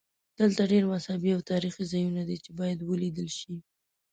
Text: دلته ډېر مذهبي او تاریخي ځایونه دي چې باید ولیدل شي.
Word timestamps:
دلته 0.39 0.61
ډېر 0.71 0.83
مذهبي 0.91 1.31
او 1.33 1.41
تاریخي 1.51 1.83
ځایونه 1.91 2.21
دي 2.29 2.37
چې 2.43 2.51
باید 2.59 2.79
ولیدل 2.89 3.29
شي. 3.39 3.53